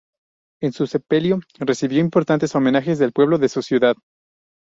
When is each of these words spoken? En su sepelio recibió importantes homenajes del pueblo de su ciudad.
En 0.63 0.73
su 0.73 0.87
sepelio 0.87 1.41
recibió 1.59 1.99
importantes 1.99 2.55
homenajes 2.55 2.97
del 2.97 3.11
pueblo 3.11 3.37
de 3.37 3.49
su 3.49 3.61
ciudad. 3.61 3.95